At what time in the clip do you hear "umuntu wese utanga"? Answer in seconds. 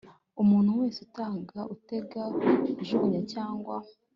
0.41-1.59